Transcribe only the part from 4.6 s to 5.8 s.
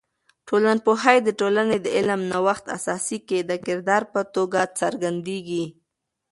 څرګندیږي.